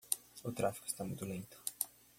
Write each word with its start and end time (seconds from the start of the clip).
O 0.43 0.51
tráfico 0.51 0.87
está 0.87 1.03
muito 1.03 1.25
lento. 1.27 1.57